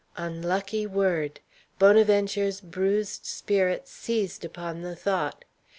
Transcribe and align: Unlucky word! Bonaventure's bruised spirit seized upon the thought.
Unlucky 0.17 0.87
word! 0.87 1.41
Bonaventure's 1.77 2.59
bruised 2.59 3.23
spirit 3.23 3.87
seized 3.87 4.43
upon 4.43 4.81
the 4.81 4.95
thought. 4.95 5.45